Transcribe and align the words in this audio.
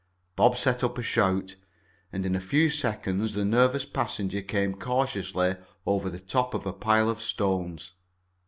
Bob 0.35 0.57
set 0.57 0.83
up 0.83 0.97
a 0.97 1.03
shout, 1.03 1.57
and 2.11 2.25
in 2.25 2.35
a 2.35 2.41
few 2.41 2.71
seconds 2.71 3.35
the 3.35 3.45
nervous 3.45 3.85
passenger 3.85 4.41
came 4.41 4.73
cautiously 4.73 5.55
over 5.85 6.09
the 6.09 6.19
top 6.19 6.55
of 6.55 6.65
a 6.65 6.73
pile 6.73 7.07
of 7.07 7.21
stones. 7.21 7.93